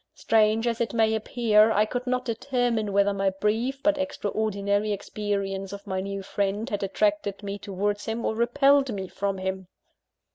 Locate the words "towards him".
7.59-8.25